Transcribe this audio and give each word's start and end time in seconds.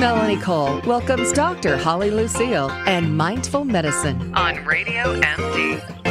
Melanie 0.00 0.38
Cole 0.38 0.80
welcomes 0.86 1.30
Dr. 1.30 1.76
Holly 1.76 2.10
Lucille 2.10 2.70
and 2.86 3.18
Mindful 3.18 3.66
Medicine 3.66 4.34
on 4.34 4.64
Radio 4.64 5.20
MD. 5.20 6.09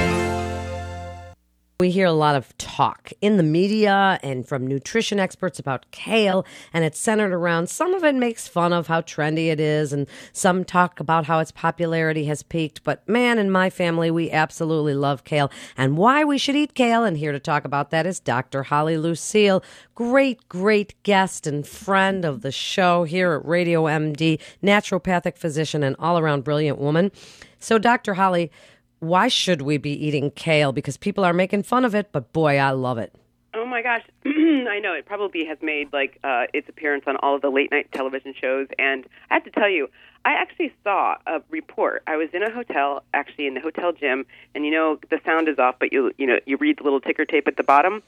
We 1.79 1.91
hear 1.91 2.07
a 2.07 2.11
lot 2.11 2.35
of 2.35 2.57
talk 2.57 3.13
in 3.21 3.37
the 3.37 3.43
media 3.43 4.19
and 4.21 4.45
from 4.45 4.67
nutrition 4.67 5.17
experts 5.17 5.59
about 5.59 5.89
kale, 5.91 6.45
and 6.73 6.83
it's 6.83 6.99
centered 6.99 7.31
around 7.31 7.69
some 7.69 7.93
of 7.93 8.03
it 8.03 8.15
makes 8.15 8.49
fun 8.49 8.73
of 8.73 8.87
how 8.87 8.99
trendy 8.99 9.47
it 9.47 9.61
is, 9.61 9.93
and 9.93 10.05
some 10.33 10.65
talk 10.65 10.99
about 10.99 11.27
how 11.27 11.39
its 11.39 11.53
popularity 11.53 12.25
has 12.25 12.43
peaked. 12.43 12.83
But 12.83 13.07
man, 13.07 13.39
in 13.39 13.49
my 13.49 13.69
family, 13.69 14.11
we 14.11 14.29
absolutely 14.29 14.93
love 14.93 15.23
kale, 15.23 15.49
and 15.77 15.95
why 15.95 16.25
we 16.25 16.37
should 16.37 16.57
eat 16.57 16.73
kale. 16.73 17.05
And 17.05 17.15
here 17.15 17.31
to 17.31 17.39
talk 17.39 17.63
about 17.63 17.91
that 17.91 18.05
is 18.05 18.19
Dr. 18.19 18.63
Holly 18.63 18.97
Lucille, 18.97 19.63
great, 19.95 20.49
great 20.49 21.01
guest 21.03 21.47
and 21.47 21.65
friend 21.65 22.25
of 22.25 22.41
the 22.41 22.51
show 22.51 23.05
here 23.05 23.31
at 23.31 23.45
Radio 23.45 23.85
MD, 23.85 24.37
naturopathic 24.61 25.37
physician, 25.37 25.83
and 25.83 25.95
all 25.97 26.19
around 26.19 26.43
brilliant 26.43 26.77
woman. 26.77 27.09
So, 27.57 27.77
Dr. 27.77 28.15
Holly, 28.15 28.51
why 28.99 29.27
should 29.27 29.61
we 29.61 29.77
be 29.77 29.91
eating 29.91 30.31
kale? 30.31 30.71
Because 30.71 30.97
people 30.97 31.23
are 31.23 31.33
making 31.33 31.63
fun 31.63 31.85
of 31.85 31.95
it, 31.95 32.11
but 32.11 32.31
boy, 32.33 32.57
I 32.57 32.71
love 32.71 32.97
it. 32.97 33.13
Oh 33.53 33.65
my 33.65 33.81
gosh, 33.81 34.03
I 34.25 34.79
know 34.79 34.93
it 34.93 35.05
probably 35.05 35.45
has 35.45 35.57
made 35.61 35.91
like 35.91 36.19
uh, 36.23 36.45
its 36.53 36.69
appearance 36.69 37.05
on 37.07 37.17
all 37.17 37.35
of 37.35 37.41
the 37.41 37.49
late 37.49 37.71
night 37.71 37.91
television 37.91 38.33
shows. 38.39 38.67
And 38.77 39.05
I 39.31 39.33
have 39.33 39.43
to 39.45 39.51
tell 39.51 39.69
you, 39.69 39.89
I 40.23 40.33
actually 40.33 40.73
saw 40.83 41.15
a 41.25 41.41
report. 41.49 42.03
I 42.05 42.17
was 42.17 42.29
in 42.33 42.43
a 42.43 42.51
hotel, 42.51 43.03
actually 43.13 43.47
in 43.47 43.55
the 43.55 43.61
hotel 43.61 43.91
gym, 43.91 44.25
and 44.53 44.65
you 44.65 44.71
know 44.71 44.99
the 45.09 45.19
sound 45.25 45.47
is 45.47 45.57
off, 45.57 45.75
but 45.79 45.91
you 45.91 46.11
you 46.17 46.27
know 46.27 46.39
you 46.45 46.57
read 46.57 46.77
the 46.77 46.83
little 46.83 47.01
ticker 47.01 47.25
tape 47.25 47.47
at 47.47 47.57
the 47.57 47.63
bottom. 47.63 48.03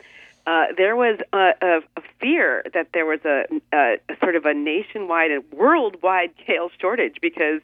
Uh, 0.46 0.66
there 0.76 0.96
was 0.96 1.20
a, 1.34 1.54
a, 1.62 1.78
a 1.98 2.02
fear 2.20 2.64
that 2.74 2.88
there 2.94 3.06
was 3.06 3.20
a, 3.26 3.46
a, 3.72 3.98
a 4.10 4.18
sort 4.20 4.36
of 4.36 4.46
a 4.46 4.54
nationwide 4.56 5.30
and 5.30 5.44
worldwide 5.52 6.32
kale 6.36 6.72
shortage 6.80 7.18
because 7.22 7.62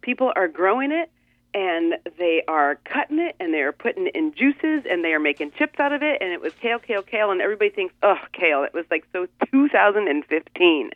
people 0.00 0.32
are 0.34 0.48
growing 0.48 0.90
it 0.90 1.10
and 1.54 1.94
they 2.18 2.42
are 2.48 2.76
cutting 2.84 3.20
it 3.20 3.36
and 3.38 3.54
they 3.54 3.60
are 3.60 3.72
putting 3.72 4.08
it 4.08 4.16
in 4.16 4.34
juices 4.34 4.84
and 4.90 5.04
they 5.04 5.12
are 5.14 5.20
making 5.20 5.52
chips 5.56 5.78
out 5.78 5.92
of 5.92 6.02
it 6.02 6.20
and 6.20 6.32
it 6.32 6.40
was 6.40 6.52
kale 6.60 6.78
kale 6.78 7.02
kale 7.02 7.30
and 7.30 7.40
everybody 7.40 7.70
thinks 7.70 7.94
oh 8.02 8.18
kale 8.32 8.64
it 8.64 8.74
was 8.74 8.84
like 8.90 9.06
so 9.12 9.26
2015 9.52 10.90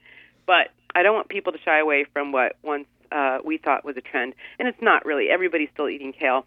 but 0.47 0.69
i 0.95 1.03
don't 1.03 1.15
want 1.15 1.29
people 1.29 1.53
to 1.53 1.59
shy 1.65 1.79
away 1.79 2.05
from 2.13 2.33
what 2.33 2.57
once 2.63 2.87
uh, 3.13 3.39
we 3.45 3.59
thought 3.59 3.85
was 3.85 3.97
a 3.97 4.01
trend 4.01 4.35
and 4.59 4.69
it's 4.69 4.83
not 4.83 5.05
really. 5.05 5.29
Everybody's 5.31 5.69
still 5.73 5.89
eating 5.89 6.13
kale. 6.13 6.47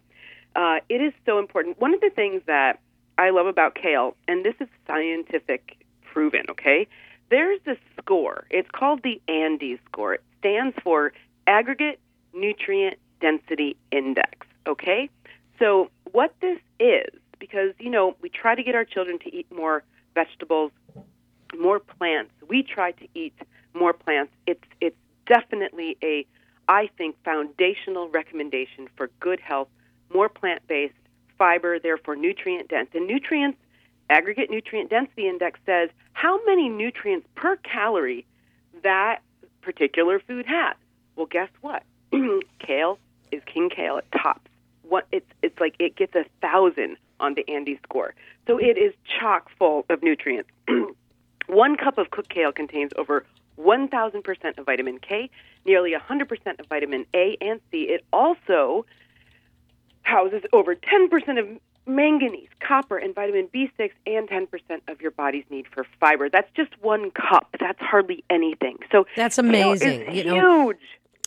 Uh, 0.54 0.76
it 0.88 1.00
is 1.00 1.12
so 1.24 1.38
important. 1.38 1.80
One 1.80 1.94
of 1.94 2.00
the 2.00 2.10
things 2.10 2.42
that 2.46 2.78
i 3.18 3.30
love 3.30 3.46
about 3.46 3.74
kale 3.74 4.16
and 4.26 4.44
this 4.44 4.54
is 4.60 4.68
scientific 4.86 5.76
proven 6.04 6.44
okay? 6.50 6.86
There's 7.30 7.60
this 7.64 7.78
score. 7.98 8.46
It's 8.50 8.68
called 8.70 9.02
the 9.02 9.20
andes 9.28 9.78
score. 9.90 10.14
It 10.14 10.22
stands 10.38 10.76
for 10.82 11.12
aggregate 11.46 11.98
nutrient 12.34 12.98
density 13.22 13.76
index. 13.90 14.46
Okay? 14.66 15.08
So, 15.58 15.90
what 16.10 16.34
this 16.40 16.58
is, 16.78 17.08
because, 17.38 17.72
you 17.78 17.88
know, 17.88 18.16
we 18.20 18.28
try 18.28 18.54
to 18.54 18.62
get 18.62 18.74
our 18.74 18.84
children 18.84 19.18
to 19.20 19.34
eat 19.34 19.46
more 19.50 19.82
vegetables, 20.14 20.72
more 21.58 21.78
plants. 21.80 22.32
We 22.48 22.62
try 22.62 22.92
to 22.92 23.08
eat 23.14 23.34
more 23.72 23.92
plants. 23.92 24.32
It's, 24.46 24.64
it's 24.80 24.96
definitely 25.26 25.96
a, 26.02 26.26
I 26.68 26.90
think, 26.98 27.16
foundational 27.24 28.08
recommendation 28.08 28.88
for 28.96 29.08
good 29.20 29.40
health, 29.40 29.68
more 30.12 30.28
plant 30.28 30.66
based, 30.68 30.94
fiber, 31.38 31.78
therefore 31.78 32.16
nutrient 32.16 32.68
dense. 32.68 32.90
And 32.92 33.06
nutrients, 33.06 33.58
aggregate 34.10 34.50
nutrient 34.50 34.90
density 34.90 35.28
index 35.28 35.58
says 35.64 35.88
how 36.12 36.44
many 36.44 36.68
nutrients 36.68 37.26
per 37.34 37.56
calorie 37.56 38.26
that 38.82 39.20
particular 39.62 40.20
food 40.20 40.46
has. 40.46 40.76
Well, 41.16 41.26
guess 41.26 41.48
what? 41.60 41.82
Kale, 42.58 42.98
king 43.52 43.70
kale. 43.70 43.98
It 43.98 44.06
tops. 44.12 44.50
What 44.82 45.06
it's 45.12 45.26
it's 45.42 45.58
like 45.60 45.74
it 45.78 45.96
gets 45.96 46.14
a 46.14 46.24
thousand 46.40 46.96
on 47.20 47.34
the 47.34 47.44
ANDI 47.44 47.80
score. 47.82 48.14
So 48.46 48.58
it 48.58 48.76
is 48.76 48.92
chock 49.20 49.50
full 49.58 49.86
of 49.88 50.02
nutrients. 50.02 50.50
One 51.46 51.76
cup 51.76 51.98
of 51.98 52.10
cooked 52.10 52.30
kale 52.30 52.52
contains 52.52 52.92
over 52.96 53.24
1,000% 53.58 54.58
of 54.58 54.66
vitamin 54.66 54.98
K, 54.98 55.30
nearly 55.64 55.92
100% 55.92 56.60
of 56.60 56.66
vitamin 56.66 57.06
A 57.14 57.36
and 57.40 57.60
C. 57.70 57.82
It 57.82 58.04
also 58.12 58.86
houses 60.02 60.42
over 60.52 60.74
10% 60.74 61.38
of 61.38 61.60
manganese, 61.86 62.48
copper, 62.60 62.96
and 62.96 63.14
vitamin 63.14 63.48
B6, 63.54 63.90
and 64.06 64.28
10% 64.28 64.48
of 64.88 65.00
your 65.00 65.10
body's 65.10 65.44
need 65.50 65.66
for 65.72 65.86
fiber. 66.00 66.28
That's 66.28 66.50
just 66.54 66.70
one 66.80 67.10
cup. 67.10 67.54
That's 67.58 67.80
hardly 67.80 68.24
anything. 68.30 68.78
So 68.90 69.06
that's 69.16 69.38
amazing. 69.38 70.14
You 70.14 70.24
know, 70.24 70.68
huge. 70.68 70.80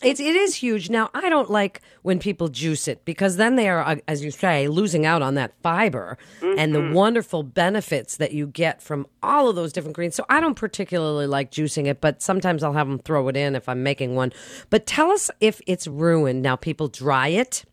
It's 0.04 0.20
it 0.20 0.36
is 0.36 0.56
huge. 0.56 0.90
Now 0.90 1.10
I 1.14 1.30
don't 1.30 1.50
like 1.50 1.82
when 2.02 2.20
people 2.20 2.50
juice 2.50 2.88
it 2.88 3.06
because 3.06 3.38
then 3.38 3.56
they 3.56 3.70
are, 3.70 3.80
uh, 3.80 3.96
as 4.10 4.26
you 4.26 4.30
say, 4.30 4.68
losing 4.68 5.06
out 5.06 5.22
on 5.22 5.36
that 5.36 5.54
fiber 5.64 6.18
mm-hmm. 6.42 6.60
and 6.60 6.76
the 6.76 6.80
mm-hmm. 6.80 6.94
wonderful 6.94 7.44
benefits 7.44 8.18
that 8.18 8.34
you 8.34 8.46
get 8.46 8.82
from 8.82 9.08
all 9.24 9.48
of 9.48 9.56
those 9.56 9.72
different 9.72 9.96
greens. 9.96 10.14
So 10.14 10.26
I 10.30 10.42
don't 10.42 10.56
particularly 10.56 11.28
like 11.28 11.50
juicing 11.50 11.88
it, 11.88 12.02
but 12.02 12.22
sometimes 12.22 12.62
I'll 12.62 12.74
have 12.74 12.90
them 12.90 13.00
throw 13.00 13.30
it 13.30 13.38
in 13.38 13.56
if 13.56 13.70
I'm 13.70 13.84
making 13.84 14.16
one. 14.16 14.34
But 14.70 14.86
tell 14.86 15.12
us 15.12 15.32
if 15.40 15.62
it's 15.66 15.88
ruined. 15.88 16.42
Now 16.42 16.58
people 16.58 16.90
dry 16.90 17.30
it 17.30 17.64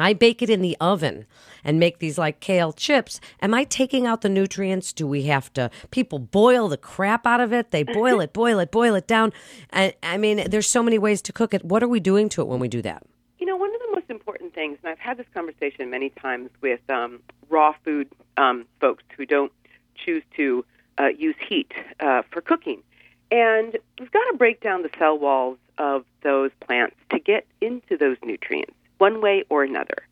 I 0.00 0.12
bake 0.12 0.42
it 0.42 0.50
in 0.50 0.60
the 0.60 0.76
oven 0.80 1.26
and 1.64 1.78
make 1.78 1.98
these 1.98 2.18
like 2.18 2.40
kale 2.40 2.72
chips. 2.72 3.20
Am 3.40 3.54
I 3.54 3.64
taking 3.64 4.06
out 4.06 4.22
the 4.22 4.28
nutrients? 4.28 4.92
Do 4.92 5.06
we 5.06 5.24
have 5.24 5.52
to? 5.54 5.70
People 5.90 6.18
boil 6.18 6.68
the 6.68 6.76
crap 6.76 7.26
out 7.26 7.40
of 7.40 7.52
it. 7.52 7.70
They 7.70 7.82
boil 7.82 8.20
it, 8.20 8.32
boil 8.32 8.58
it, 8.58 8.70
boil 8.70 8.94
it 8.94 9.06
down. 9.06 9.32
I, 9.72 9.94
I 10.02 10.16
mean, 10.16 10.48
there's 10.50 10.68
so 10.68 10.82
many 10.82 10.98
ways 10.98 11.22
to 11.22 11.32
cook 11.32 11.54
it. 11.54 11.64
What 11.64 11.82
are 11.82 11.88
we 11.88 12.00
doing 12.00 12.28
to 12.30 12.42
it 12.42 12.48
when 12.48 12.60
we 12.60 12.68
do 12.68 12.82
that? 12.82 13.04
You 13.38 13.46
know, 13.46 13.56
one 13.56 13.74
of 13.74 13.80
the 13.80 13.92
most 13.92 14.10
important 14.10 14.54
things, 14.54 14.78
and 14.82 14.90
I've 14.90 14.98
had 14.98 15.16
this 15.16 15.26
conversation 15.34 15.90
many 15.90 16.10
times 16.10 16.50
with 16.60 16.80
um, 16.88 17.20
raw 17.48 17.74
food 17.84 18.08
um, 18.36 18.66
folks 18.80 19.04
who 19.16 19.26
don't 19.26 19.52
choose 19.94 20.22
to 20.36 20.64
uh, 20.98 21.08
use 21.08 21.36
heat 21.48 21.72
uh, 22.00 22.22
for 22.30 22.40
cooking. 22.40 22.82
And 23.30 23.76
we've 24.00 24.10
got 24.10 24.24
to 24.30 24.36
break 24.36 24.60
down 24.60 24.82
the 24.82 24.90
cell 24.98 25.18
walls 25.18 25.58
of 25.76 26.04
those 26.22 26.50
plants 26.60 26.96
to 27.10 27.18
get 27.18 27.46
into 27.60 27.96
those 27.96 28.16
nutrients 28.24 28.72
one 28.98 29.20
way 29.20 29.44
or 29.48 29.64
another. 29.64 30.06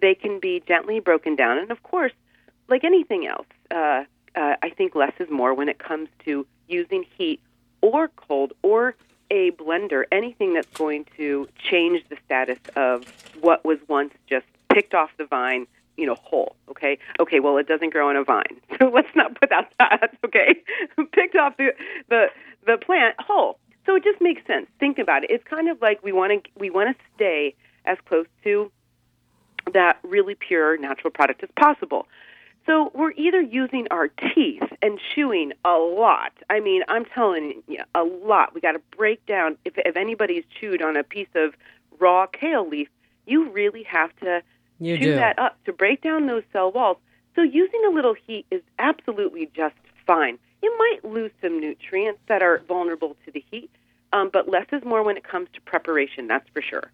They 0.00 0.14
can 0.14 0.40
be 0.40 0.62
gently 0.66 1.00
broken 1.00 1.36
down, 1.36 1.58
and 1.58 1.70
of 1.70 1.82
course, 1.82 2.12
like 2.68 2.84
anything 2.84 3.26
else, 3.26 3.46
uh, 3.70 4.04
uh, 4.34 4.56
I 4.62 4.70
think 4.70 4.94
less 4.94 5.12
is 5.18 5.30
more 5.30 5.54
when 5.54 5.68
it 5.68 5.78
comes 5.78 6.08
to 6.26 6.46
using 6.68 7.04
heat 7.16 7.40
or 7.80 8.08
cold 8.08 8.52
or 8.62 8.94
a 9.30 9.50
blender, 9.52 10.04
anything 10.12 10.54
that's 10.54 10.68
going 10.76 11.06
to 11.16 11.48
change 11.58 12.04
the 12.08 12.16
status 12.24 12.58
of 12.76 13.04
what 13.40 13.64
was 13.64 13.78
once 13.88 14.12
just 14.28 14.46
picked 14.72 14.94
off 14.94 15.10
the 15.16 15.24
vine, 15.24 15.66
you 15.96 16.06
know, 16.06 16.14
whole. 16.14 16.54
Okay, 16.68 16.98
okay. 17.18 17.40
Well, 17.40 17.56
it 17.56 17.66
doesn't 17.66 17.90
grow 17.90 18.08
on 18.08 18.16
a 18.16 18.24
vine, 18.24 18.60
so 18.78 18.88
let's 18.88 19.14
not 19.14 19.38
put 19.40 19.52
out 19.52 19.66
that. 19.78 20.16
Okay. 20.24 20.56
picked 21.12 21.36
off 21.36 21.56
the 21.56 21.72
the 22.08 22.26
the 22.66 22.76
plant 22.78 23.14
whole. 23.18 23.58
So 23.86 23.94
it 23.94 24.02
just 24.02 24.20
makes 24.20 24.44
sense. 24.46 24.66
Think 24.80 24.98
about 24.98 25.22
it. 25.24 25.30
It's 25.30 25.44
kind 25.44 25.68
of 25.68 25.80
like 25.80 26.02
we 26.02 26.12
want 26.12 26.44
to 26.44 26.50
we 26.58 26.70
want 26.70 26.96
to 26.96 27.04
stay 27.14 27.54
as 27.86 27.98
close 28.06 28.26
to 28.44 28.70
that 29.72 29.98
really 30.02 30.34
pure 30.34 30.76
natural 30.76 31.10
product 31.10 31.42
as 31.42 31.50
possible. 31.58 32.06
So 32.66 32.90
we're 32.94 33.12
either 33.12 33.40
using 33.40 33.86
our 33.90 34.08
teeth 34.08 34.64
and 34.82 34.98
chewing 35.14 35.52
a 35.64 35.74
lot. 35.74 36.32
I 36.50 36.58
mean, 36.60 36.82
I'm 36.88 37.04
telling 37.04 37.62
you, 37.68 37.78
a 37.94 38.02
lot. 38.02 38.54
We 38.54 38.60
got 38.60 38.72
to 38.72 38.80
break 38.96 39.24
down. 39.26 39.56
If, 39.64 39.74
if 39.76 39.96
anybody's 39.96 40.44
chewed 40.60 40.82
on 40.82 40.96
a 40.96 41.04
piece 41.04 41.28
of 41.36 41.54
raw 42.00 42.26
kale 42.26 42.68
leaf, 42.68 42.88
you 43.24 43.50
really 43.50 43.84
have 43.84 44.14
to 44.16 44.42
you 44.80 44.98
chew 44.98 45.04
do. 45.04 45.14
that 45.14 45.38
up 45.38 45.62
to 45.64 45.72
break 45.72 46.02
down 46.02 46.26
those 46.26 46.42
cell 46.52 46.72
walls. 46.72 46.98
So 47.36 47.42
using 47.42 47.82
a 47.86 47.90
little 47.90 48.14
heat 48.14 48.46
is 48.50 48.62
absolutely 48.78 49.50
just 49.54 49.76
fine. 50.06 50.38
You 50.62 50.76
might 50.78 51.04
lose 51.04 51.30
some 51.40 51.60
nutrients 51.60 52.20
that 52.28 52.42
are 52.42 52.62
vulnerable 52.66 53.16
to 53.24 53.30
the 53.30 53.44
heat, 53.50 53.70
um, 54.12 54.30
but 54.32 54.48
less 54.48 54.66
is 54.72 54.82
more 54.84 55.02
when 55.02 55.16
it 55.16 55.24
comes 55.24 55.48
to 55.52 55.60
preparation. 55.60 56.26
That's 56.26 56.48
for 56.52 56.62
sure. 56.62 56.90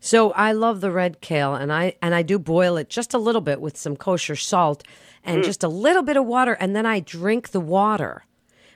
So 0.00 0.32
I 0.32 0.52
love 0.52 0.80
the 0.80 0.90
red 0.90 1.20
kale, 1.20 1.54
and 1.54 1.72
I 1.72 1.94
and 2.00 2.14
I 2.14 2.22
do 2.22 2.38
boil 2.38 2.76
it 2.76 2.88
just 2.88 3.12
a 3.14 3.18
little 3.18 3.40
bit 3.40 3.60
with 3.60 3.76
some 3.76 3.96
kosher 3.96 4.36
salt 4.36 4.82
and 5.24 5.42
mm. 5.42 5.44
just 5.44 5.62
a 5.62 5.68
little 5.68 6.02
bit 6.02 6.16
of 6.16 6.24
water, 6.24 6.54
and 6.54 6.74
then 6.74 6.86
I 6.86 7.00
drink 7.00 7.50
the 7.50 7.60
water, 7.60 8.24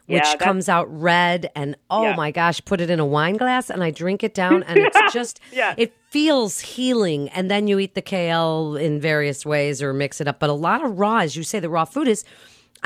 which 0.06 0.22
yeah, 0.22 0.36
comes 0.36 0.68
out 0.68 0.86
red. 0.90 1.50
And 1.56 1.76
oh 1.90 2.02
yeah. 2.02 2.16
my 2.16 2.30
gosh, 2.30 2.60
put 2.64 2.80
it 2.80 2.90
in 2.90 3.00
a 3.00 3.06
wine 3.06 3.36
glass, 3.36 3.70
and 3.70 3.82
I 3.82 3.90
drink 3.90 4.22
it 4.22 4.34
down, 4.34 4.62
and 4.64 4.78
it's 4.82 5.12
just 5.12 5.40
yeah. 5.52 5.74
it 5.78 5.94
feels 6.10 6.60
healing. 6.60 7.30
And 7.30 7.50
then 7.50 7.68
you 7.68 7.78
eat 7.78 7.94
the 7.94 8.02
kale 8.02 8.76
in 8.76 9.00
various 9.00 9.46
ways 9.46 9.82
or 9.82 9.94
mix 9.94 10.20
it 10.20 10.28
up. 10.28 10.38
But 10.38 10.50
a 10.50 10.54
lot 10.54 10.84
of 10.84 10.98
raw, 10.98 11.18
as 11.18 11.36
you 11.36 11.42
say, 11.42 11.60
the 11.60 11.70
raw 11.70 11.84
food 11.84 12.08
is. 12.08 12.24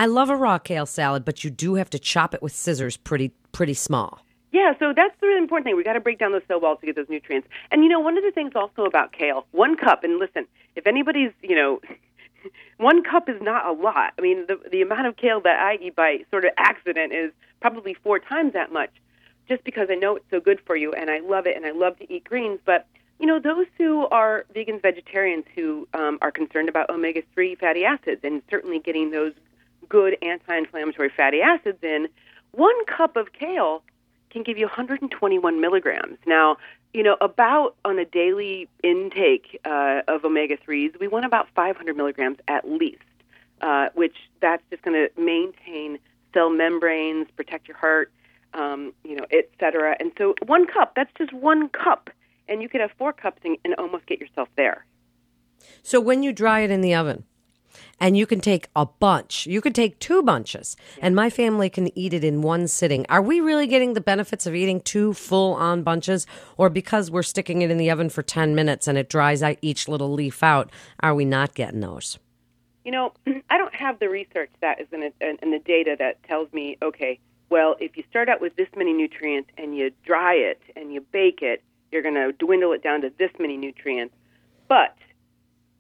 I 0.01 0.07
love 0.07 0.31
a 0.31 0.37
raw 0.37 0.59
kale 0.59 0.87
salad, 0.87 1.25
but 1.25 1.43
you 1.43 1.51
do 1.51 1.75
have 1.75 1.91
to 1.91 1.99
chop 1.99 2.33
it 2.33 2.41
with 2.41 2.53
scissors 2.53 2.97
pretty 2.97 3.33
pretty 3.51 3.75
small. 3.75 4.21
Yeah, 4.53 4.73
so 4.79 4.93
that's 4.95 5.15
the 5.21 5.27
really 5.27 5.43
important 5.43 5.67
thing. 5.67 5.77
We 5.77 5.85
got 5.85 5.93
to 5.95 6.01
break 6.01 6.19
down 6.19 6.33
those 6.33 6.43
cell 6.49 6.61
walls 6.61 6.79
to 6.81 6.87
get 6.87 6.97
those 6.97 7.09
nutrients. 7.09 7.49
And 7.71 7.83
you 7.83 7.89
know, 7.91 8.01
one 8.01 8.17
of 8.17 8.25
the 8.25 8.31
things 8.31 8.53
also 8.55 8.85
about 8.85 9.13
kale, 9.13 9.47
one 9.53 9.77
cup. 9.77 10.05
And 10.05 10.19
listen, 10.19 10.47
if 10.75 10.87
anybody's, 10.87 11.33
you 11.43 11.55
know, 11.55 11.81
one 12.79 13.03
cup 13.03 13.29
is 13.29 13.41
not 13.43 13.67
a 13.67 13.73
lot. 13.73 14.15
I 14.19 14.23
mean, 14.23 14.47
the 14.47 14.59
the 14.71 14.81
amount 14.83 15.07
of 15.07 15.17
kale 15.17 15.41
that 15.43 15.59
I 15.61 15.77
eat 15.83 15.95
by 15.97 16.25
sort 16.31 16.45
of 16.45 16.53
accident 16.57 17.13
is 17.13 17.33
probably 17.61 17.95
four 17.95 18.19
times 18.19 18.55
that 18.55 18.73
much. 18.73 18.91
just 19.49 19.65
because 19.65 19.89
I 19.91 19.95
know 19.95 20.17
it's 20.17 20.31
so 20.31 20.41
good 20.41 20.61
for 20.67 20.77
you 20.77 20.93
and 20.93 21.11
I 21.11 21.21
love 21.21 21.47
it 21.47 21.57
and 21.57 21.65
I 21.67 21.71
love 21.73 21.99
to 21.99 22.13
eat 22.13 22.25
greens. 22.25 22.61
But 22.65 22.87
you 23.19 23.27
know, 23.27 23.41
those 23.41 23.67
who 23.77 24.07
are 24.09 24.45
vegans, 24.55 24.81
vegetarians 24.83 25.45
who 25.55 25.89
um, 25.95 26.19
are 26.23 26.31
concerned 26.31 26.69
about 26.69 26.89
omega 26.91 27.23
three 27.35 27.55
fatty 27.57 27.85
acids 27.85 28.21
and 28.23 28.43
certainly 28.49 28.79
getting 28.79 29.11
those 29.11 29.33
good 29.89 30.17
anti-inflammatory 30.23 31.09
fatty 31.09 31.41
acids 31.41 31.79
in, 31.83 32.09
one 32.53 32.85
cup 32.87 33.17
of 33.17 33.33
kale 33.33 33.83
can 34.31 34.43
give 34.43 34.59
you 34.59 34.67
121 34.67 35.61
milligrams. 35.61 36.19
Now, 36.27 36.57
you 36.93 37.03
know, 37.03 37.17
about 37.21 37.75
on 37.85 37.99
a 37.99 38.05
daily 38.05 38.69
intake 38.83 39.61
uh, 39.65 40.03
of 40.09 40.25
omega 40.25 40.57
3s, 40.57 40.99
we 41.01 41.09
want 41.09 41.25
about 41.25 41.49
500 41.55 41.97
milligrams 41.97 42.39
at 42.49 42.69
least, 42.69 43.03
uh, 43.61 43.89
which 43.95 44.17
that's 44.41 44.63
just 44.71 44.83
going 44.83 44.95
to 44.95 45.21
maintain 45.21 45.99
cell 46.33 46.51
membranes, 46.51 47.29
protect 47.37 47.69
your 47.69 47.77
heart, 47.77 48.13
um, 48.55 48.93
you 49.05 49.17
know, 49.17 49.27
et 49.31 49.51
cetera. 49.61 49.97
And 50.01 50.13
so 50.17 50.35
one 50.47 50.67
cup, 50.67 50.95
that's 50.95 51.13
just 51.19 51.33
one 51.33 51.69
cup. 51.69 52.11
And 52.49 52.63
you 52.63 52.69
could 52.69 52.81
have 52.81 52.91
four 52.97 53.13
cups 53.13 53.41
and, 53.45 53.59
and 53.65 53.75
almost 53.75 54.07
get 54.07 54.21
yourself 54.21 54.49
there. 54.57 54.87
So 55.83 56.01
when 56.01 56.23
you 56.23 56.33
dry 56.33 56.61
it 56.61 56.71
in 56.71 56.81
the 56.81 56.95
oven, 56.95 57.25
and 58.01 58.17
you 58.17 58.27
can 58.27 58.41
take 58.41 58.69
a 58.75 58.87
bunch. 58.87 59.47
You 59.47 59.61
could 59.61 59.75
take 59.75 59.99
two 59.99 60.23
bunches, 60.23 60.77
and 61.01 61.15
my 61.15 61.31
family 61.31 61.71
can 61.71 61.97
eat 61.99 62.13
it 62.13 62.25
in 62.25 62.43
one 62.43 62.69
sitting. 62.69 63.07
Are 63.09 63.23
we 63.23 63.41
really 63.41 63.67
getting 63.67 63.95
the 63.95 64.01
benefits 64.01 64.47
of 64.47 64.55
eating 64.55 64.81
two 64.81 65.13
full 65.13 65.55
on 65.55 65.83
bunches, 65.83 66.27
or 66.57 66.71
because 66.71 67.11
we're 67.11 67.23
sticking 67.23 67.63
it 67.63 67.71
in 67.71 67.79
the 67.79 67.91
oven 67.91 68.09
for 68.09 68.23
10 68.23 68.55
minutes 68.55 68.87
and 68.87 68.99
it 68.99 69.09
dries 69.09 69.43
out 69.43 69.57
each 69.63 69.89
little 69.89 70.13
leaf 70.13 70.43
out, 70.43 70.71
are 71.01 71.15
we 71.15 71.25
not 71.25 71.55
getting 71.55 71.81
those? 71.81 72.19
You 72.85 72.93
know, 72.93 73.13
I 73.51 73.59
don't 73.59 73.75
have 73.75 73.99
the 73.99 74.09
research 74.09 74.51
that 74.61 74.81
is 74.81 74.87
in, 74.93 75.03
in 75.21 75.51
the 75.51 75.59
data 75.59 75.97
that 75.99 76.23
tells 76.25 76.53
me, 76.53 76.79
okay, 76.83 77.19
well, 77.51 77.77
if 77.81 77.97
you 77.97 78.05
start 78.11 78.29
out 78.29 78.41
with 78.41 78.57
this 78.57 78.69
many 78.77 78.93
nutrients 78.93 79.51
and 79.57 79.77
you 79.77 79.91
dry 80.05 80.35
it 80.35 80.61
and 80.77 80.93
you 80.93 81.01
bake 81.13 81.41
it, 81.41 81.63
you're 81.91 82.03
going 82.03 82.15
to 82.15 82.33
dwindle 82.33 82.73
it 82.73 82.83
down 82.83 83.01
to 83.01 83.13
this 83.19 83.31
many 83.39 83.57
nutrients. 83.57 84.15
But, 84.69 84.97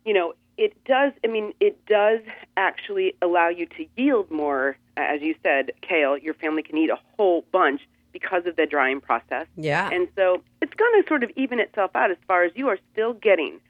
you 0.04 0.14
know, 0.14 0.32
it 0.58 0.84
does, 0.84 1.12
I 1.24 1.28
mean, 1.28 1.54
it 1.60 1.86
does 1.86 2.20
actually 2.56 3.14
allow 3.22 3.48
you 3.48 3.66
to 3.66 3.86
yield 3.96 4.30
more. 4.30 4.76
As 4.96 5.22
you 5.22 5.36
said, 5.42 5.70
kale, 5.80 6.18
your 6.18 6.34
family 6.34 6.62
can 6.62 6.76
eat 6.76 6.90
a 6.90 6.98
whole 7.16 7.44
bunch 7.52 7.80
because 8.12 8.44
of 8.46 8.56
the 8.56 8.66
drying 8.66 9.00
process. 9.00 9.46
Yeah. 9.56 9.88
And 9.90 10.08
so 10.16 10.42
it's 10.60 10.74
going 10.74 11.02
to 11.02 11.08
sort 11.08 11.22
of 11.22 11.30
even 11.36 11.60
itself 11.60 11.92
out 11.94 12.10
as 12.10 12.16
far 12.26 12.42
as 12.42 12.52
you 12.56 12.68
are 12.68 12.78
still 12.92 13.14
getting 13.14 13.60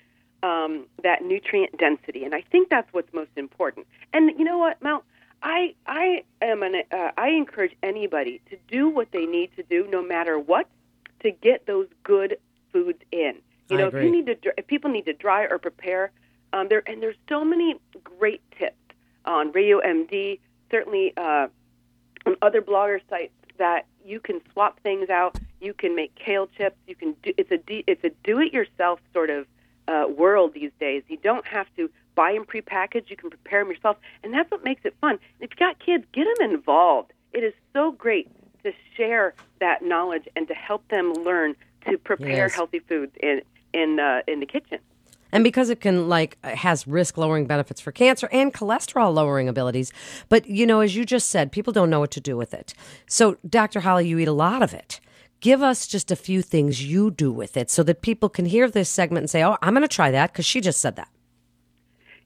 um, 0.43 0.87
that 1.03 1.23
nutrient 1.23 1.77
density. 1.77 2.25
And 2.25 2.35
I 2.35 2.41
think 2.41 2.71
that's 2.71 2.91
what's 2.93 3.13
most 3.13 3.31
important. 3.37 3.87
And 4.15 4.31
you 4.39 4.45
know 4.45 4.59
what, 4.59 4.83
Mel? 4.83 5.05
I 5.43 5.75
I 5.87 6.25
am 6.43 6.63
an 6.63 6.83
uh, 6.91 7.11
I 7.17 7.29
encourage 7.29 7.77
anybody 7.83 8.41
to 8.51 8.57
do 8.67 8.89
what 8.89 9.13
they 9.13 9.27
need 9.27 9.51
to 9.57 9.63
do, 9.63 9.87
no 9.89 10.03
matter 10.03 10.39
what, 10.39 10.67
to 11.21 11.31
get 11.31 11.67
those 11.67 11.87
good 12.03 12.39
foods 12.73 13.01
in. 13.13 13.35
You 13.69 13.77
I 13.77 13.81
know, 13.81 13.89
agree. 13.89 14.01
if 14.01 14.05
you 14.07 14.11
need 14.11 14.27
to, 14.43 14.53
if 14.57 14.67
people 14.67 14.91
need 14.91 15.05
to 15.05 15.13
dry 15.13 15.45
or 15.45 15.59
prepare, 15.59 16.11
um, 16.53 16.69
there 16.69 16.83
and 16.87 17.03
there's 17.03 17.17
so 17.29 17.45
many 17.45 17.77
great 18.03 18.43
tips 18.59 18.77
on 19.25 19.53
Radio 19.53 19.81
MD, 19.81 20.39
certainly 20.71 21.13
uh, 21.17 21.49
on 22.27 22.37
other 22.43 22.63
blogger 22.63 23.01
sites 23.11 23.33
that 23.59 23.87
you 24.05 24.21
can 24.21 24.41
swap 24.53 24.81
things 24.81 25.11
out. 25.11 25.37
You 25.61 25.75
can 25.75 25.95
make 25.97 26.15
kale 26.15 26.47
chips. 26.57 26.77
You 26.87 26.95
can 26.95 27.15
do 27.23 27.33
it's 27.37 27.51
a 27.51 27.59
de- 27.59 27.85
it's 27.87 28.05
a 28.05 28.11
do-it-yourself 28.25 29.01
sort 29.13 29.31
of 29.31 29.47
uh, 29.89 30.07
world 30.17 30.55
these 30.55 30.71
days. 30.79 31.03
You 31.09 31.17
don't 31.19 31.47
have 31.47 31.67
to 31.77 31.91
buy 32.15 32.33
them 32.33 32.45
prepackaged. 32.45 33.11
You 33.11 33.17
can 33.17 33.31
prepare 33.31 33.63
them 33.65 33.73
yourself, 33.73 33.97
and 34.23 34.33
that's 34.33 34.51
what 34.51 34.65
makes 34.65 34.85
it 34.85 34.95
fun. 35.01 35.19
If 35.41 35.51
you've 35.51 35.59
got 35.59 35.79
kids, 35.79 36.05
get 36.13 36.27
them 36.39 36.51
involved. 36.51 37.13
It 37.33 37.45
is 37.45 37.55
so 37.73 37.93
great 37.93 38.29
to 38.65 38.73
share 38.97 39.35
that 39.61 39.83
knowledge 39.83 40.29
and 40.37 40.49
to 40.49 40.55
help 40.55 40.87
them 40.89 41.13
learn 41.13 41.55
to 41.89 41.99
prepare 41.99 42.47
Yes. 42.47 42.55
healthy 42.55 42.79
foods 42.81 43.13
in 43.21 43.43
in 43.75 44.01
uh, 44.01 44.23
in 44.27 44.41
the 44.41 44.47
kitchen. 44.47 44.79
And 45.33 45.45
because 45.45 45.71
it 45.71 45.81
can 45.81 46.09
like 46.09 46.43
has 46.45 46.87
risk 46.87 47.19
lowering 47.19 47.47
benefits 47.47 47.81
for 47.81 47.93
cancer 47.93 48.29
and 48.33 48.53
cholesterol 48.53 49.13
lowering 49.13 49.49
abilities. 49.49 49.93
But 50.29 50.47
you 50.47 50.67
know, 50.67 50.81
as 50.81 50.97
you 50.97 51.05
just 51.05 51.29
said, 51.29 51.53
people 51.53 51.73
don't 51.73 51.91
know 51.91 52.01
what 52.01 52.11
to 52.13 52.21
do 52.21 52.37
with 52.37 52.55
it. 52.55 52.75
So, 53.07 53.37
Dr. 53.49 53.81
Holly, 53.81 54.09
you 54.09 54.19
eat 54.19 54.29
a 54.29 54.33
lot 54.33 54.63
of 54.63 54.73
it. 54.73 55.01
Give 55.41 55.63
us 55.63 55.87
just 55.87 56.11
a 56.11 56.17
few 56.17 56.43
things 56.43 56.85
you 56.85 57.11
do 57.11 57.31
with 57.31 57.57
it 57.57 57.71
so 57.71 57.83
that 57.85 58.03
people 58.03 58.29
can 58.29 58.47
hear 58.47 58.69
this 58.69 58.89
segment 58.89 59.25
and 59.25 59.31
say, 59.31 59.45
"Oh, 59.45 59.57
I'm 59.63 59.75
going 59.75 59.83
to 59.83 59.89
try 59.89 60.11
that 60.11 60.33
because 60.33 60.47
she 60.47 60.61
just 60.61 60.81
said 60.81 60.97
that." 60.97 61.09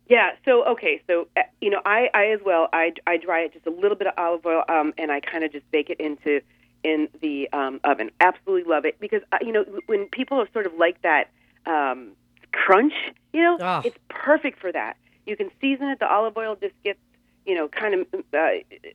Yeah. 0.08 0.30
So 0.44 0.64
okay. 0.68 1.02
So 1.06 1.28
uh, 1.36 1.42
you 1.60 1.70
know, 1.70 1.80
I, 1.84 2.08
I 2.14 2.26
as 2.26 2.40
well. 2.44 2.68
I, 2.72 2.92
I 3.06 3.16
dry 3.16 3.40
it 3.40 3.52
just 3.52 3.66
a 3.66 3.70
little 3.70 3.96
bit 3.96 4.06
of 4.06 4.14
olive 4.16 4.46
oil, 4.46 4.62
um, 4.68 4.94
and 4.96 5.10
I 5.10 5.20
kind 5.20 5.44
of 5.44 5.52
just 5.52 5.70
bake 5.70 5.90
it 5.90 6.00
into 6.00 6.40
in 6.84 7.08
the 7.20 7.48
um, 7.52 7.80
oven. 7.84 8.10
Absolutely 8.20 8.70
love 8.70 8.84
it 8.84 8.98
because 9.00 9.22
uh, 9.32 9.38
you 9.40 9.52
know 9.52 9.64
when 9.86 10.06
people 10.06 10.40
are 10.40 10.48
sort 10.52 10.66
of 10.66 10.74
like 10.74 11.00
that 11.02 11.30
um, 11.66 12.12
crunch, 12.52 12.92
you 13.32 13.42
know, 13.42 13.58
Ah. 13.60 13.82
it's 13.84 13.96
perfect 14.08 14.58
for 14.60 14.72
that. 14.72 14.96
You 15.26 15.36
can 15.36 15.50
season 15.60 15.88
it. 15.88 15.98
The 15.98 16.10
olive 16.10 16.36
oil 16.36 16.56
just 16.60 16.74
gets 16.82 16.98
you 17.46 17.54
know 17.54 17.68
kind 17.68 17.94
of 17.94 18.06
uh, 18.34 18.48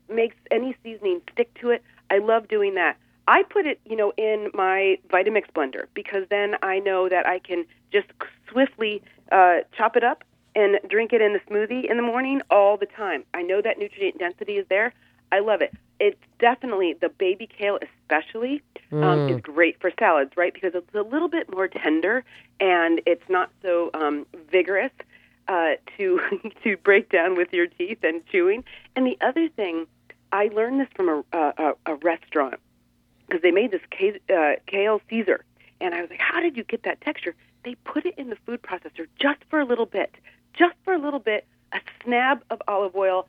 makes 0.10 0.36
any 0.52 0.76
seasoning 0.84 1.22
stick 1.32 1.54
to 1.62 1.70
it. 1.72 1.84
I 2.10 2.20
love 2.20 2.48
doing 2.48 2.76
that. 2.76 2.98
I 3.30 3.44
put 3.44 3.66
it, 3.66 3.82
you 3.86 3.98
know, 3.98 4.14
in 4.18 4.50
my 4.54 4.98
Vitamix 5.10 5.44
blender 5.54 5.88
because 5.94 6.24
then 6.30 6.56
I 6.64 6.80
know 6.80 7.10
that 7.10 7.28
I 7.28 7.40
can 7.40 7.66
just 7.92 8.08
swiftly 8.50 9.02
uh, 9.34 9.58
chop 9.78 9.98
it 9.98 10.04
up 10.04 10.24
and 10.56 10.80
drink 10.90 11.12
it 11.12 11.22
in 11.22 11.34
the 11.34 11.40
smoothie 11.40 11.90
in 11.90 11.98
the 11.98 12.04
morning 12.04 12.42
all 12.50 12.78
the 12.78 12.86
time. 12.86 13.26
I 13.34 13.42
know 13.42 13.62
that 13.62 13.78
nutrient 13.78 14.18
density 14.18 14.54
is 14.54 14.66
there. 14.70 14.94
I 15.32 15.40
love 15.40 15.62
it. 15.62 15.74
It's 16.00 16.20
definitely 16.40 16.94
the 16.94 17.10
baby 17.10 17.48
kale, 17.48 17.80
especially, 17.82 18.62
um, 18.92 19.30
is 19.30 19.42
great 19.42 19.80
for 19.82 19.92
salads, 19.98 20.38
right? 20.38 20.54
Because 20.54 20.74
it's 20.76 20.94
a 20.94 21.02
little 21.02 21.28
bit 21.28 21.52
more 21.52 21.68
tender 21.68 22.24
and 22.60 23.02
it's 23.06 23.28
not 23.30 23.50
so 23.62 23.90
um, 23.94 24.26
vigorous 24.52 24.92
uh, 25.48 25.72
to 25.98 26.20
to 26.64 26.78
break 26.78 27.10
down 27.10 27.36
with 27.36 27.54
your 27.54 27.68
teeth 27.68 28.00
and 28.04 28.26
chewing. 28.28 28.64
And 28.96 29.06
the 29.06 29.18
other 29.22 29.50
thing, 29.50 29.88
I 30.32 30.50
learned 30.54 30.80
this 30.80 30.90
from 30.96 31.10
a, 31.10 31.38
a, 31.38 31.74
a 31.86 31.96
restaurant 31.96 32.60
because 33.28 33.42
they 33.42 33.52
made 33.52 33.72
this 33.72 33.82
kale, 33.90 34.16
uh, 34.34 34.54
kale 34.68 35.02
Caesar, 35.10 35.44
and 35.82 35.94
I 35.94 36.02
was 36.02 36.10
like, 36.10 36.20
"How 36.22 36.42
did 36.42 36.58
you 36.58 36.64
get 36.64 36.84
that 36.84 37.02
texture?" 37.02 37.36
They 37.64 37.76
put 37.76 38.06
it 38.06 38.16
in 38.18 38.30
the 38.30 38.38
food 38.46 38.62
processor 38.62 39.08
just 39.20 39.40
for 39.50 39.60
a 39.60 39.66
little 39.66 39.86
bit, 39.86 40.16
just 40.54 40.76
for 40.84 40.94
a 40.94 41.00
little 41.00 41.20
bit, 41.20 41.46
a 41.74 41.80
snab 42.04 42.42
of 42.50 42.62
olive 42.68 42.96
oil. 42.96 43.28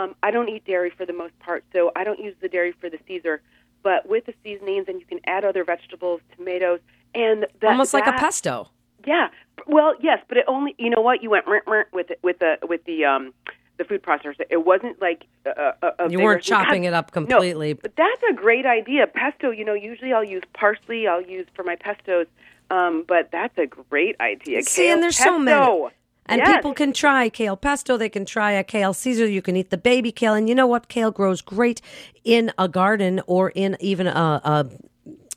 Um, 0.00 0.14
I 0.22 0.30
don't 0.30 0.48
eat 0.48 0.64
dairy 0.64 0.90
for 0.90 1.04
the 1.06 1.12
most 1.12 1.38
part, 1.40 1.64
so 1.72 1.92
I 1.96 2.04
don't 2.04 2.18
use 2.20 2.34
the 2.40 2.48
dairy 2.48 2.72
for 2.72 2.88
the 2.90 2.98
Caesar. 3.06 3.40
But 3.82 4.08
with 4.08 4.26
the 4.26 4.34
seasonings, 4.44 4.86
and 4.88 5.00
you 5.00 5.06
can 5.06 5.20
add 5.26 5.44
other 5.44 5.64
vegetables, 5.64 6.20
tomatoes, 6.36 6.80
and 7.14 7.46
that, 7.60 7.70
Almost 7.70 7.94
like 7.94 8.06
a 8.06 8.12
pesto. 8.12 8.68
yeah. 9.06 9.28
Well, 9.66 9.94
yes, 10.00 10.18
but 10.28 10.36
it 10.38 10.44
only 10.48 10.74
you 10.78 10.90
know 10.90 11.00
what 11.00 11.22
you 11.22 11.30
went 11.30 11.46
with 11.92 12.10
it 12.10 12.18
with 12.22 12.38
the 12.38 12.58
with 12.62 12.84
the 12.84 13.04
um 13.04 13.32
the 13.78 13.84
food 13.84 14.02
processor. 14.02 14.34
It 14.50 14.64
wasn't 14.66 15.00
like 15.00 15.24
a, 15.46 15.72
a, 15.82 15.92
a 16.06 16.10
You 16.10 16.20
weren't 16.20 16.42
chopping 16.42 16.84
it 16.84 16.92
up 16.92 17.06
No, 17.14 17.22
completely. 17.22 17.72
but 17.72 17.96
that's 17.96 18.22
a 18.30 18.34
great 18.34 18.66
idea. 18.66 19.06
Pesto, 19.06 19.50
you 19.50 19.64
know, 19.64 19.72
usually 19.74 20.12
I'll 20.12 20.22
use 20.24 20.42
parsley. 20.52 21.06
I'll 21.08 21.22
use 21.22 21.46
for 21.54 21.62
my 21.62 21.76
pestos. 21.76 22.26
Um, 22.70 23.04
but 23.08 23.30
that's 23.32 23.56
a 23.58 23.66
great 23.66 24.16
idea. 24.20 24.62
See, 24.62 24.82
Kale 24.82 24.94
and 24.94 25.02
there's 25.02 25.16
pesto. 25.16 25.30
so 25.32 25.38
many. 25.38 25.90
And 26.30 26.38
Yes. 26.38 26.56
people 26.56 26.72
can 26.74 26.92
try 26.92 27.28
kale 27.28 27.56
pesto. 27.56 27.96
They 27.96 28.08
can 28.08 28.24
try 28.24 28.52
a 28.52 28.62
kale 28.64 28.94
Caesar. 28.94 29.26
You 29.26 29.42
can 29.42 29.56
eat 29.56 29.70
the 29.70 29.76
baby 29.76 30.12
kale. 30.12 30.34
And 30.34 30.48
you 30.48 30.54
know 30.54 30.66
what? 30.66 30.88
Kale 30.88 31.10
grows 31.10 31.40
great 31.42 31.82
in 32.24 32.52
a 32.56 32.68
garden 32.68 33.20
or 33.26 33.50
in 33.50 33.76
even 33.80 34.06
a, 34.06 34.40
a 34.44 34.66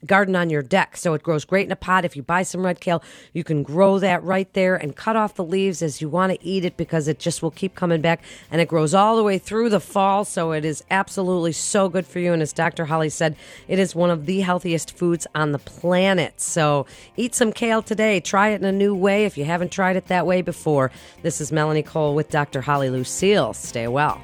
garden 0.06 0.36
on 0.36 0.50
your 0.50 0.62
deck. 0.62 0.98
So 0.98 1.14
it 1.14 1.24
grows 1.24 1.46
great 1.46 1.66
in 1.66 1.72
a 1.72 1.76
pot. 1.76 2.06
If 2.06 2.16
you 2.16 2.24
buy 2.24 2.44
some 2.44 2.66
red 2.66 2.80
kale, 2.80 3.04
you 3.34 3.44
can 3.44 3.64
grow 3.64 4.00
that 4.00 4.24
right 4.24 4.52
there 4.54 4.76
and 4.76 4.96
cut 4.96 5.16
off 5.16 5.36
the 5.36 5.44
leaves 5.44 5.82
as 5.82 6.02
you 6.02 6.10
want 6.10 6.34
to 6.34 6.46
eat 6.46 6.66
it 6.66 6.78
because 6.78 7.08
it 7.08 7.20
just 7.20 7.42
will 7.42 7.52
keep 7.52 7.76
coming 7.76 8.02
back. 8.02 8.24
And 8.52 8.62
it 8.62 8.68
grows 8.68 8.94
all 8.94 9.16
the 9.16 9.24
way 9.24 9.38
through 9.38 9.70
the 9.70 9.80
fall. 9.80 10.26
So 10.26 10.52
it 10.52 10.66
is 10.66 10.84
absolutely 10.92 11.52
so 11.52 11.90
good 11.90 12.06
for 12.06 12.20
you. 12.20 12.34
And 12.34 12.42
as 12.42 12.54
Dr. 12.54 12.86
Holly 12.86 13.10
said, 13.10 13.36
it 13.68 13.80
is 13.80 13.96
one 13.96 14.10
of 14.10 14.26
the 14.26 14.42
healthiest 14.42 14.98
foods 14.98 15.28
on 15.36 15.52
the 15.52 15.60
planet. 15.60 16.40
So 16.40 16.86
eat 17.16 17.36
some 17.36 17.54
kale 17.54 17.82
today. 17.82 18.20
Try 18.20 18.50
it 18.50 18.62
in 18.62 18.66
a 18.66 18.72
new 18.72 18.96
way 18.96 19.26
if 19.26 19.38
you 19.38 19.46
haven't 19.46 19.72
tried 19.72 19.96
it 19.96 20.08
that 20.08 20.26
way 20.26 20.42
before. 20.42 20.92
This 21.22 21.42
is 21.42 21.52
Melanie 21.52 21.84
Cole 21.84 22.16
with 22.16 22.30
Dr. 22.30 22.62
Holly 22.62 22.90
Lucille. 22.90 23.54
Stay 23.54 23.88
well. 23.88 24.22